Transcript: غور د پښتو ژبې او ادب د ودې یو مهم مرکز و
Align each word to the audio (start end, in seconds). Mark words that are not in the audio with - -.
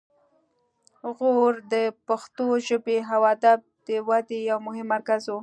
غور 1.17 1.53
د 1.73 1.75
پښتو 2.07 2.45
ژبې 2.67 2.97
او 3.13 3.21
ادب 3.33 3.59
د 3.87 3.89
ودې 4.07 4.39
یو 4.49 4.59
مهم 4.67 4.87
مرکز 4.95 5.23
و 5.29 5.37